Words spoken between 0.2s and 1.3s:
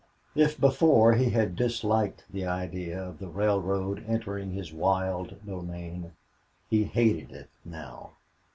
If before he